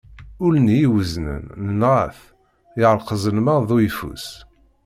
Ul-nni 0.43 0.77
iweznen 0.85 1.43
nenγa-t, 1.65 2.19
yeԑreq 2.79 3.09
ẓelmeḍ 3.21 3.61
d 3.69 3.69
uyeffus. 3.75 4.25